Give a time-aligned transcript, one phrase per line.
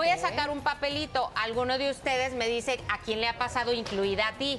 [0.00, 1.30] Voy a sacar un papelito.
[1.34, 4.58] Alguno de ustedes me dice a quién le ha pasado, incluida a ti.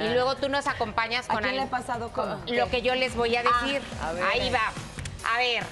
[0.00, 2.40] Y luego tú nos acompañas ¿A con quién al- le ha pasado cómo?
[2.46, 3.82] lo que yo les voy a decir.
[4.00, 4.22] a ver.
[4.22, 4.70] Ahí va.
[5.34, 5.64] A ver.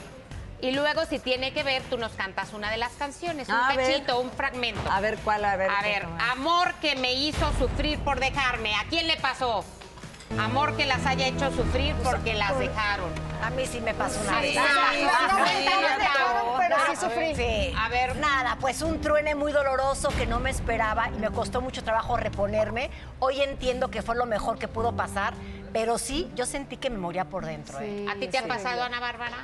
[0.60, 3.76] Y luego, si tiene que ver, tú nos cantas una de las canciones, un A
[3.76, 4.90] cachito, un fragmento.
[4.90, 5.70] A ver cuál, a ver.
[5.70, 8.74] A ver, amor que me hizo sufrir por dejarme.
[8.74, 9.64] ¿A quién le pasó?
[10.36, 13.12] Amor que las haya hecho sufrir porque las dejaron.
[13.40, 14.58] A mí sí me pasó una vez.
[16.76, 17.34] Ah, sí, no, sí, no, sí, no, sí, no, pero no, sí sufrí.
[17.34, 17.74] Sí.
[17.78, 18.16] A ver.
[18.16, 22.16] Nada, pues un truene muy doloroso que no me esperaba y me costó mucho trabajo
[22.16, 22.90] reponerme.
[23.18, 25.34] Hoy entiendo que fue lo mejor que pudo pasar,
[25.72, 27.78] pero sí, yo sentí que me moría por dentro.
[27.80, 28.06] ¿eh?
[28.10, 29.36] ¿A ti te ha pasado, Ana Bárbara?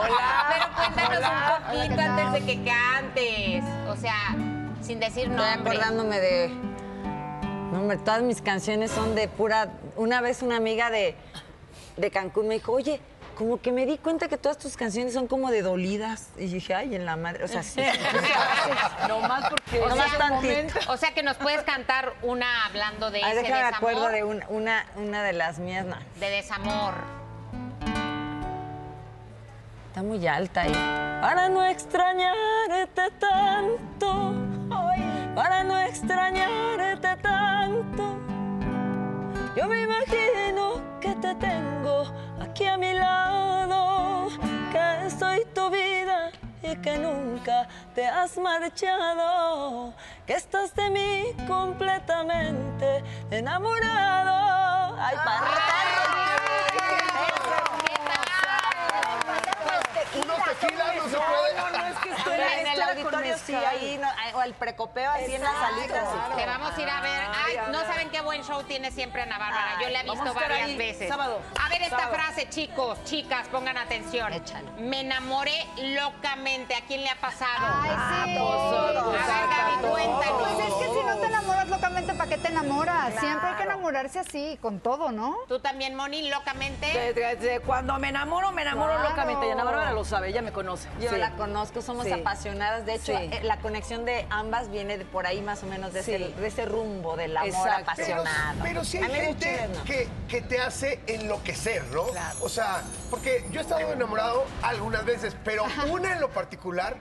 [0.00, 0.46] Hola.
[0.52, 1.62] Pero cuéntanos Hola.
[1.72, 3.64] un poquito antes de que cantes.
[3.88, 4.34] O sea,
[4.80, 5.72] sin decir Estoy nombre.
[5.72, 6.48] acordándome de.
[7.72, 9.68] No, hombre, todas mis canciones son de pura.
[9.96, 11.16] Una vez una amiga de,
[11.96, 13.00] de Cancún me dijo, oye,
[13.34, 16.28] como que me di cuenta que todas tus canciones son como de dolidas.
[16.36, 17.44] Y dije, ay, en la madre.
[17.44, 17.82] O sea, sí.
[19.08, 23.32] No más porque O sea, o sea que nos puedes cantar una hablando de Ay,
[23.32, 23.76] ese déjame desamor.
[23.76, 25.84] acuerdo de una, una, una de las mías.
[25.84, 25.96] no.
[26.18, 26.94] De desamor.
[29.88, 30.72] Está muy alta ahí.
[31.20, 34.34] Para no extrañarte tanto.
[35.34, 38.18] Para no extrañarte tanto.
[39.56, 42.12] Yo me imagino que te tengo
[42.54, 44.28] aquí a mi lado.
[44.70, 46.30] Que soy tu vida
[46.62, 47.66] y que nunca
[47.96, 49.92] te has marchado.
[50.24, 54.96] Que estás de mí completamente enamorado.
[55.00, 55.16] Ay,
[60.22, 61.73] Unos tequilas no se puede.
[62.52, 66.00] En el con auditorio sí, ahí, no, o el precopeo así en la salita.
[66.10, 66.36] sí.
[66.36, 67.22] Te vamos a ir a ver.
[67.44, 69.78] Ay, Ay, no saben qué buen show tiene siempre Ana Bárbara.
[69.82, 71.08] Yo la he visto varias ahí, veces.
[71.08, 71.40] sábado.
[71.64, 72.14] A ver esta Sábado.
[72.14, 74.32] frase, chicos, chicas, pongan atención.
[74.32, 74.70] Échale.
[74.78, 76.74] Me enamoré locamente.
[76.74, 77.66] ¿A quién le ha pasado?
[77.82, 78.38] Ay, sí.
[78.38, 80.42] A ver, Gaby, cuéntanos.
[80.52, 81.28] Pues es que si no te
[82.16, 83.14] ¿para qué te enamoras?
[83.18, 85.36] Siempre hay que enamorarse así, con todo, ¿no?
[85.48, 86.86] ¿Tú también, Moni, locamente?
[86.86, 89.10] Desde, desde cuando me enamoro, me enamoro Claro.
[89.10, 89.46] locamente.
[89.46, 90.88] Y Ana Bárbara lo sabe, ella me conoce.
[91.00, 91.16] Yo Sí.
[91.16, 92.12] la conozco, somos Sí.
[92.12, 92.86] apasionadas.
[92.86, 93.30] De hecho, Sí.
[93.32, 96.14] eh, la conexión de ambas viene de por ahí más o menos de, Sí.
[96.14, 97.92] ese, de ese rumbo del amor Exacto.
[97.96, 98.60] Pero, apasionado.
[98.62, 99.84] pero sí A hay gente chiles no.
[99.84, 102.04] que, que te hace enloquecer, ¿no?
[102.40, 106.96] O sea, porque yo he estado enamorado algunas veces, pero una en lo particular,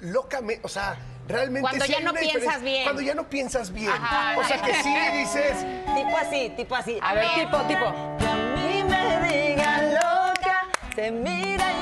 [0.00, 0.96] locamente, o sea,
[1.28, 1.60] realmente.
[1.60, 2.84] Cuando sí ya hay no una piensas bien.
[2.84, 3.90] Cuando ya no piensas bien.
[3.90, 4.38] Ajá.
[4.38, 5.66] O sea, que sí dices.
[5.94, 6.98] Tipo así, tipo así.
[7.02, 8.16] A ver, tipo, tipo.
[8.18, 11.77] Que a mí me digan loca, se mira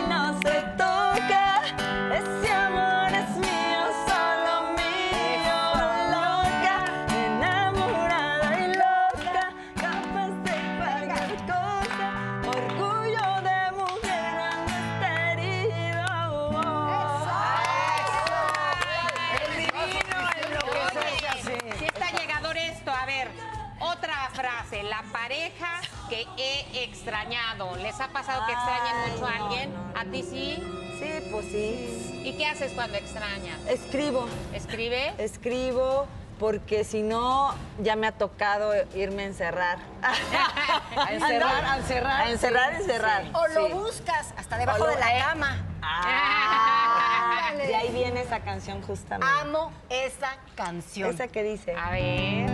[26.08, 27.76] que he extrañado.
[27.76, 29.74] ¿Les ha pasado que extrañen mucho a alguien?
[29.96, 30.56] ¿A ti sí?
[30.98, 32.22] Sí, pues sí.
[32.24, 33.58] ¿Y qué haces cuando extrañas?
[33.68, 34.26] Escribo.
[34.54, 35.14] ¿Escribe?
[35.18, 36.06] Escribo
[36.38, 39.78] porque si no, ya me ha tocado irme a encerrar.
[40.96, 42.20] A encerrar, a encerrar.
[42.22, 43.24] A encerrar, encerrar.
[43.34, 43.72] O lo Sí.
[43.72, 45.62] buscas hasta debajo lo- de la cama.
[45.82, 49.26] Ah, de ahí viene esa canción justamente.
[49.40, 51.10] Amo esa canción.
[51.10, 51.74] Esa que dice.
[51.74, 52.46] A ver.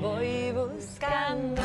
[0.00, 1.62] Voy buscando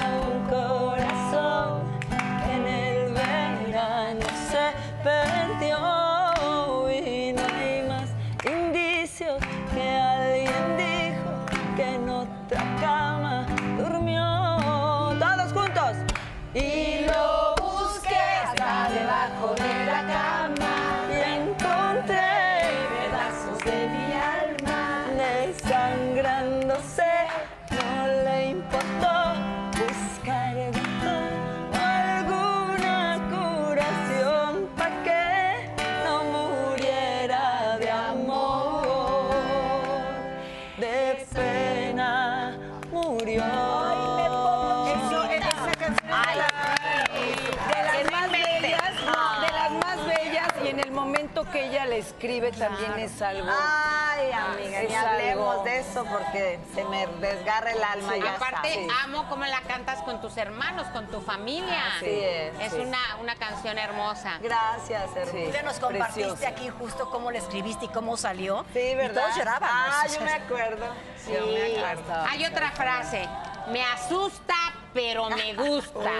[52.02, 53.48] momento que ella le escribe también es algo.
[53.50, 55.64] Ay, amiga, Es ni hablemos algo.
[55.64, 60.22] de eso porque se me desgarra el alma ya Aparte, amo cómo la cantas con
[60.22, 61.96] tus hermanos, con tu familia.
[61.98, 62.80] Así es, Es sí.
[62.80, 64.38] una, una canción hermosa.
[64.42, 65.32] Gracias, hermosa.
[65.46, 66.48] Tú ya nos compartiste Preciosa.
[66.50, 68.66] aquí justo cómo le escribiste y cómo salió.
[68.74, 69.24] Sí, Y ¿verdad?
[69.24, 69.70] todos llorábamos.
[69.96, 70.86] Ah, yo me acuerdo.
[71.28, 72.26] Yo me acuerdo.
[72.30, 73.28] Hay otra frase.
[73.70, 74.56] Me asusta,
[74.98, 76.12] pero me gusta.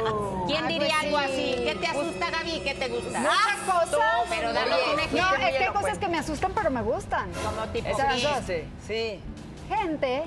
[0.46, 1.24] ¿Quién Ay, diría pues algo sí.
[1.56, 1.64] así?
[1.64, 2.60] ¿Qué te asusta, Gaby?
[2.64, 3.20] ¿Qué te gusta?
[3.20, 4.00] Muchas cosas.
[4.30, 5.22] Pero danos un ejemplo.
[5.22, 7.32] No, es que hay cosas que me asustan, pero me gustan.
[7.44, 8.46] Como tipo Esas sí, dos.
[8.46, 9.22] Sí, sí.
[9.76, 10.24] Gente.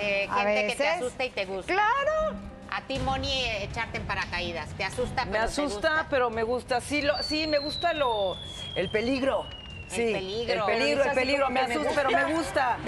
[0.00, 0.96] eh, A gente que te veces.
[1.02, 1.72] asusta y te gusta.
[1.72, 2.36] Claro.
[2.74, 4.70] A ti, Moni, echarte en paracaídas.
[4.70, 6.06] ¿Te asusta, Me pero te asusta, gusta?
[6.10, 6.80] pero me gusta.
[6.80, 8.36] Sí, lo, sí, me gusta lo,
[8.74, 9.46] el peligro.
[9.88, 10.66] Sí, peligro.
[10.66, 11.50] El peligro, el peligro.
[11.50, 12.78] Me me asusta, pero me gusta.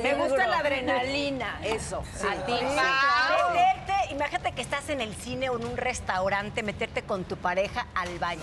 [0.00, 2.04] Me gusta la adrenalina, eso.
[2.14, 2.24] sí.
[2.24, 2.52] A ti.
[2.52, 3.51] Meterte,
[4.12, 8.18] imagínate que estás en el cine o en un restaurante, meterte con tu pareja al
[8.18, 8.40] baño.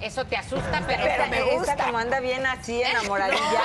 [0.00, 3.62] Eso te asusta, pero, Pero te me gusta como anda bien así enamoradilla.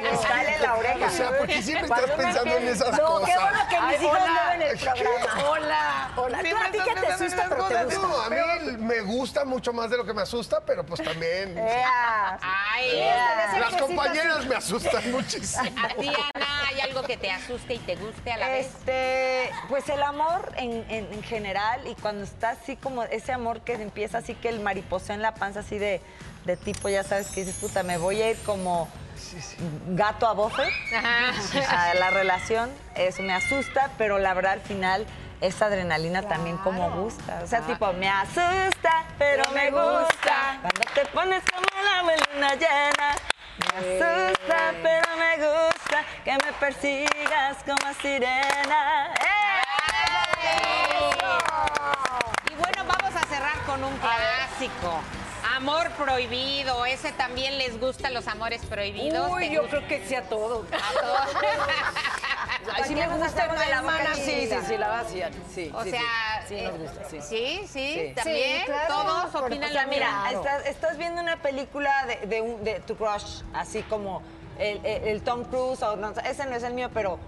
[0.00, 1.06] Le sale la oreja.
[1.06, 3.28] O sea, porque siempre estás pensando en esas No, cosas.
[3.28, 4.42] qué bueno que mis Ay, hijos hola.
[4.42, 5.50] no ven el programa.
[5.50, 6.10] Hola.
[6.16, 6.38] Hola.
[6.38, 8.00] ¿Tú a ti qué te asusta, pero te gusta?
[8.00, 8.36] No, a mí
[8.78, 11.58] me gusta mucho más de lo que me asusta, pero pues también.
[11.58, 12.38] Ea.
[12.40, 13.04] Ay,
[13.60, 15.70] Las compañeras me asustan muchísimo.
[15.78, 18.66] a ti, Ana, ¿hay algo que te asuste y te guste a la vez?
[18.66, 23.60] Este, pues el amor en, en- en general y cuando está así como ese amor
[23.60, 26.00] que empieza así que el mariposeo en la panza así de,
[26.44, 28.88] de tipo, ya sabes que dices, puta, me voy a ir como
[29.88, 30.62] gato a bofe
[31.68, 35.06] a la relación, eso me asusta, pero la verdad al final
[35.40, 37.40] esa adrenalina también como gusta.
[37.42, 40.58] O sea, tipo, me asusta, pero me gusta.
[40.60, 43.16] Cuando te pones como en luna llena.
[43.58, 45.69] Me asusta, pero me gusta
[46.24, 49.12] que me persigas como sirena.
[52.50, 55.00] Y bueno, vamos a cerrar con un clásico.
[55.56, 59.30] Amor prohibido, ese también les gusta los amores prohibidos.
[59.30, 59.76] Uy, ¿Te yo gusta?
[59.78, 60.64] creo que sí a todo.
[60.72, 61.28] A todos.
[62.74, 64.14] Ay, sí qué me gusta una la hermana.
[64.14, 65.30] Sí, sí, sí, la vacía.
[65.52, 66.00] Sí, O sí, sea,
[66.46, 66.48] sí.
[66.48, 67.20] Sí, eh, nos gusta, sí.
[67.22, 68.60] Sí, sí, también.
[68.60, 72.40] Sí, claro, Todos opinan O sea, lo mira, estás, estás viendo una película de, de,
[72.42, 74.22] un- de tu crush, así como
[74.60, 77.18] el, el- el Tom Cruise, o no, ese no es el mío, pero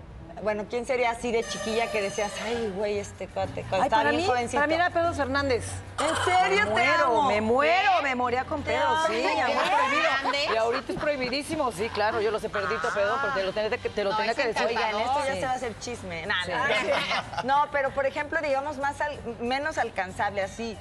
[0.43, 4.17] bueno, ¿quién sería así de chiquilla que decías, ay, güey, este cuate, cuando estaba bien
[4.17, 4.57] mí, jovencito?
[4.57, 5.65] para mí era Pedro Fernández.
[6.01, 7.23] ¿En serio Me te muero, amo?
[7.29, 9.41] me muero, me moría con Pedro, sí, ¿Qué?
[9.41, 10.53] amor prohibido.
[10.53, 13.79] Y ahorita es prohibidísimo, sí, claro, yo los he perdido, Pedro, pero te lo tenía
[13.79, 14.67] que, te lo No, tenía es que decir.
[14.67, 15.41] Oigan, esto ya Sí.
[15.41, 16.27] se va a hacer chisme.
[16.27, 16.51] Nah, Sí.
[16.51, 17.43] nah.
[17.45, 20.77] No, pero por ejemplo, digamos, más al- menos alcanzable, así.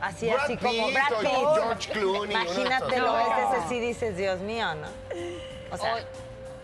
[0.00, 1.30] Así, Brad así como Pitt Brad o Pitt.
[1.30, 2.98] George Clooney, uno de Imagínate, estos.
[3.00, 3.54] lo ves No.
[3.56, 4.88] ese sí dices, Dios mío, ¿no?
[5.72, 5.98] O sea, O-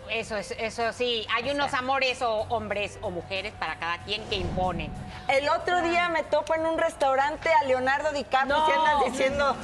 [0.09, 4.35] eso, es, eso sí, hay unos amores o hombres o mujeres para cada quien que
[4.35, 4.89] imponen.
[5.27, 9.55] el otro día me topo en un restaurante a Leonardo DiCaprio y andas diciendo.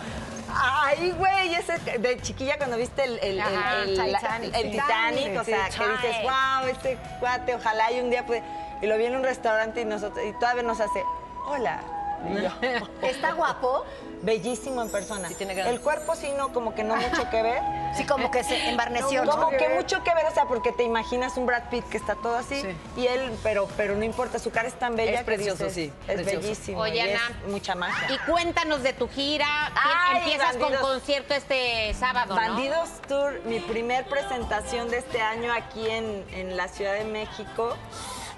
[0.56, 4.56] Ay, güey, ese de chiquilla cuando viste el, el, Ajá, el- el- Titanic.
[4.56, 8.44] el Titanic, o Sí, sea, que dices, wow, este cuate, ojalá y un día puede.
[8.82, 11.02] Y lo vi en un restaurante y nosotros, y todavía nos hace,
[11.48, 11.80] hola.
[13.02, 13.86] ¿Está guapo?
[14.22, 15.28] Bellísimo en persona.
[15.28, 17.62] Sí, tiene gran- El cuerpo sí, no, como que no mucho que ver.
[17.94, 19.24] Sí, como que se embarneció.
[19.24, 22.16] Como que mucho que ver, o sea, porque te imaginas un Brad Pitt que está
[22.16, 22.76] todo así Sí.
[22.98, 25.74] y él, pero, pero no importa, su cara es tan bella Es que precioso, dices,
[25.76, 26.42] sí, es precioso.
[26.42, 26.80] bellísimo.
[26.80, 27.22] Oye, y es
[27.52, 28.16] mucha magia.
[28.16, 29.46] Y cuéntanos de tu gira.
[29.76, 32.42] Ay, Empiezas con concierto este sábado, ¿no?
[32.42, 37.78] Bandidos Tour, mi primer presentación de este año aquí en, en la Ciudad de México.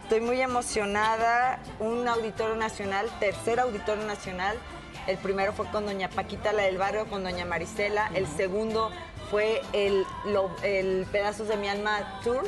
[0.05, 1.57] Estoy muy emocionada.
[1.79, 4.55] Un auditorio nacional, tercer auditorio nacional.
[5.07, 8.11] El primero fue con doña Paquita, la del barrio, con doña Marisela.
[8.13, 8.91] El segundo
[9.31, 12.43] fue el, lo- el Pedazos de mi Alma Tour.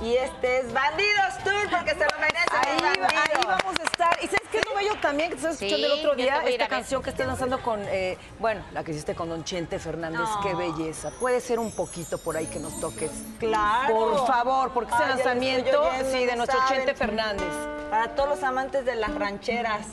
[0.00, 3.12] Y este es Bandidos Tour, porque se lo merecen Ahí, los va- bandidos.
[3.14, 4.18] ahí vamos a estar.
[4.22, 6.42] ¿Y sabes qué es lo bello también que estás escuchando el otro día?
[6.46, 10.20] Esta canción que estás lanzando con, eh, bueno, la que hiciste con Don Chente Fernández.
[10.20, 10.40] No.
[10.40, 11.10] Qué belleza.
[11.20, 13.10] Puede ser un poquito por ahí que nos toques.
[13.38, 13.94] Claro.
[13.94, 16.76] Por favor, porque ese lanzamiento, sí, de nuestro ¿saben?
[16.78, 17.52] Chente Fernández.
[17.90, 19.86] Para todos los amantes de las rancheras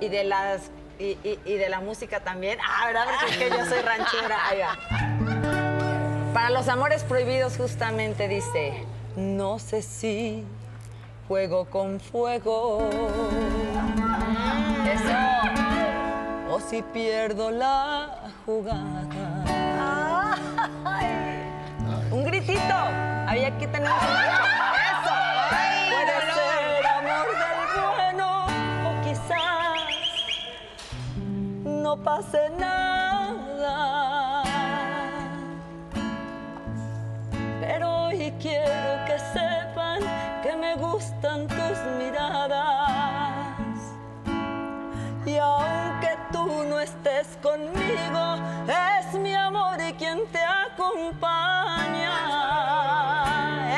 [0.00, 0.62] y de las
[0.98, 2.58] y, y- y de la música también.
[2.60, 3.04] Ah, ¿verdad?
[3.20, 4.36] Porque es que yo soy ranchera.
[4.48, 6.32] Ahí va.
[6.34, 8.84] Para los amores prohibidos justamente dice,
[9.16, 10.44] no sé si
[11.28, 12.88] juego con fuego.
[14.86, 15.18] Eso.
[16.50, 19.06] O si pierdo la jugada.
[22.10, 22.74] Un gritito.
[23.26, 23.88] Había que tener.
[23.88, 25.14] Eso.
[25.90, 27.60] Puede ser amor del
[27.96, 28.28] bueno
[28.88, 29.80] o quizás
[31.64, 32.81] no pase nada.
[47.12, 52.12] Estés conmigo, es mi amor y quien te acompaña.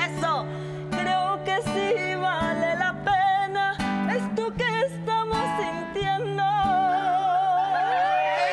[0.07, 0.45] Eso,
[0.91, 3.77] creo que sí vale la pena
[4.15, 6.45] esto que estamos sintiendo.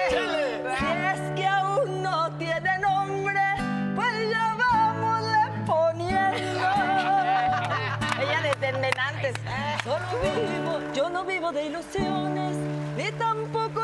[0.09, 3.41] Si es que aún no tiene nombre,
[3.95, 6.69] pues ya vámosle poniendo.
[8.19, 9.35] Ella desde antes.
[9.83, 12.55] Solo vivo, yo no vivo de ilusiones,
[12.95, 13.80] ni tampoco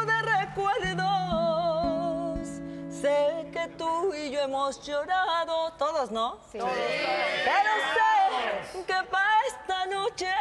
[4.48, 6.39] hemos llorado, todos, ¿no?
[6.50, 6.58] Sí.
[6.58, 10.32] Pero sé que para esta noche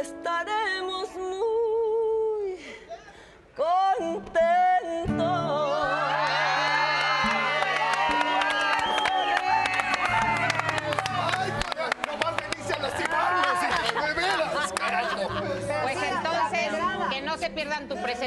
[0.00, 2.58] estaremos muy
[3.56, 4.57] contentos.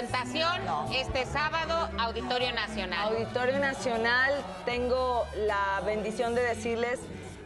[0.02, 0.62] Presentación
[0.96, 3.14] este sábado, Auditorio Nacional.
[3.14, 4.34] Auditorio Nacional,
[4.66, 7.00] tengo la bendición de decirles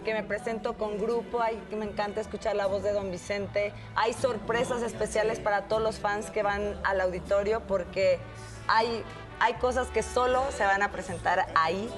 [0.06, 3.74] que me presento con grupo, ay, que me encanta escuchar la voz de don Vicente.
[3.96, 8.20] Hay sorpresas especiales para todos los fans que van al auditorio porque
[8.68, 9.04] hay,
[9.42, 11.90] hay cosas que solo se van a presentar ahí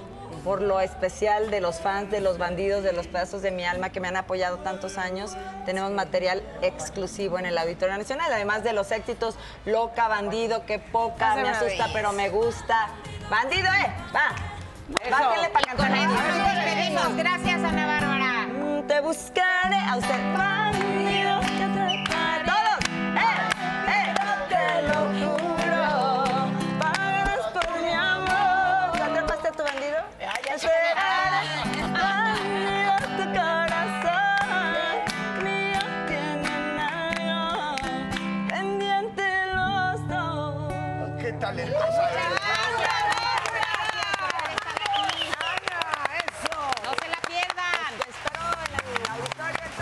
[0.43, 3.89] por lo especial de los fans, de los bandidos, de los pedazos de mi alma
[3.89, 5.35] que me han apoyado tantos años.
[5.65, 11.35] Tenemos material exclusivo en el Auditorio Nacional, además de los éxitos Loca, Bandido, que poca,
[11.35, 12.89] me asusta, pero me gusta.
[13.29, 14.31] Bandido, eh, va.
[15.09, 15.97] Bájale para Con cantar.
[15.97, 17.15] eso nos despedimos.
[17.17, 18.47] Gracias, Ana Bárbara.
[18.47, 20.33] Mm, Te buscaré a usted,